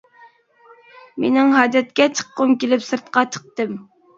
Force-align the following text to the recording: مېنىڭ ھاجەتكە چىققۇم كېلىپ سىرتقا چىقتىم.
مېنىڭ 1.23 1.53
ھاجەتكە 1.57 2.09
چىققۇم 2.17 2.57
كېلىپ 2.65 2.89
سىرتقا 2.89 3.25
چىقتىم. 3.37 3.79